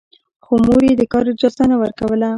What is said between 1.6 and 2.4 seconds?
نه ورکوله.